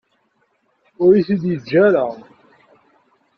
[1.03, 2.05] Ur iyi-t-id-yeǧǧa ara.